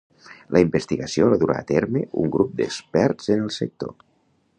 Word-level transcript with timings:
La 0.55 0.61
investigació 0.63 1.27
la 1.33 1.37
durà 1.43 1.57
a 1.63 1.67
terme 1.71 2.03
un 2.23 2.31
grup 2.37 2.57
d'experts 2.61 3.33
en 3.37 3.45
el 3.49 3.53
sector. 3.59 3.95